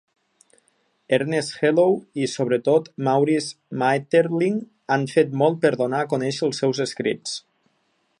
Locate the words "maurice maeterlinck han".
3.07-5.05